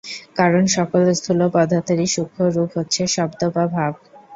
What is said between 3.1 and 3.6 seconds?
শব্দ